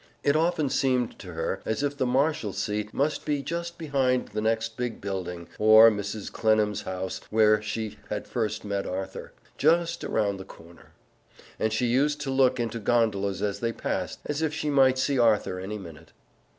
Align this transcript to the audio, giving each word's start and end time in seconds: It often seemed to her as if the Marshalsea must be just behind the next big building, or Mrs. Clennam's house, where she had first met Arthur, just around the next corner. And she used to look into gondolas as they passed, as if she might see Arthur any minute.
It 0.23 0.35
often 0.35 0.67
seemed 0.71 1.19
to 1.19 1.33
her 1.33 1.61
as 1.63 1.83
if 1.83 1.95
the 1.95 2.07
Marshalsea 2.07 2.85
must 2.91 3.23
be 3.23 3.43
just 3.43 3.77
behind 3.77 4.29
the 4.29 4.41
next 4.41 4.75
big 4.75 4.99
building, 4.99 5.47
or 5.59 5.91
Mrs. 5.91 6.31
Clennam's 6.31 6.81
house, 6.81 7.21
where 7.29 7.61
she 7.61 7.99
had 8.09 8.27
first 8.27 8.65
met 8.65 8.87
Arthur, 8.87 9.31
just 9.59 10.03
around 10.03 10.37
the 10.37 10.43
next 10.43 10.55
corner. 10.55 10.93
And 11.59 11.71
she 11.71 11.85
used 11.85 12.19
to 12.21 12.31
look 12.31 12.59
into 12.59 12.79
gondolas 12.79 13.43
as 13.43 13.59
they 13.59 13.71
passed, 13.73 14.21
as 14.25 14.41
if 14.41 14.55
she 14.55 14.71
might 14.71 14.97
see 14.97 15.19
Arthur 15.19 15.59
any 15.59 15.77
minute. 15.77 16.13